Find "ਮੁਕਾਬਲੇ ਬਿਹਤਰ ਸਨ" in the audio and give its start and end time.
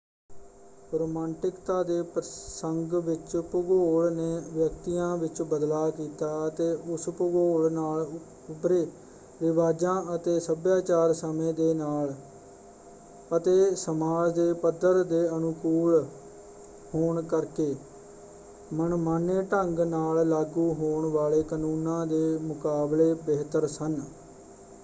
22.41-24.01